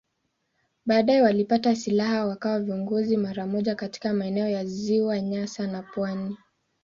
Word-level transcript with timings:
Baadaye 0.85 1.21
walipata 1.21 1.75
silaha 1.75 2.25
wakawa 2.25 2.59
viongozi 2.59 3.17
mara 3.17 3.47
moja 3.47 3.75
katika 3.75 4.13
maeneo 4.13 4.47
ya 4.49 4.65
Ziwa 4.65 5.19
Nyasa 5.21 5.67
na 5.67 5.83
pwani. 5.83 6.37